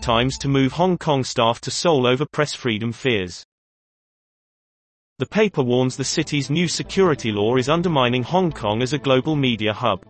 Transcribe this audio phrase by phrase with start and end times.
[0.00, 3.44] Times to move Hong Kong staff to Seoul over press freedom fears.
[5.18, 9.36] The paper warns the city's new security law is undermining Hong Kong as a global
[9.36, 10.06] media hub.